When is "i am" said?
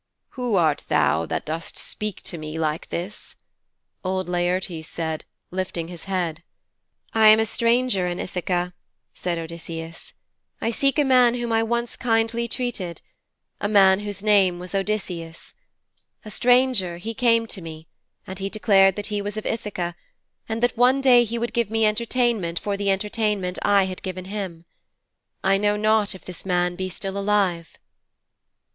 7.13-7.39